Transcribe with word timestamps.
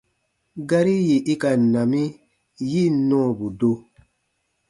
Gari 0.69 0.95
yì 1.07 1.17
i 1.33 1.35
ka 1.41 1.51
na 1.73 1.81
mi, 1.91 2.03
yi 2.69 2.83
ǹ 2.93 2.93
nɔɔbu 3.07 3.47
do. 3.59 3.71